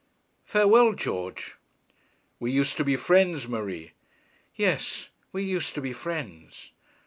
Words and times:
'Farewell, 0.45 0.93
George.' 0.93 1.57
'We 2.39 2.51
used 2.51 2.75
to 2.77 2.83
be 2.83 2.95
friends, 2.95 3.47
Marie.' 3.47 3.91
'Yes; 4.55 5.09
we 5.31 5.43
used 5.43 5.75
to 5.75 5.79
be 5.81 5.93
friends.' 5.93 6.71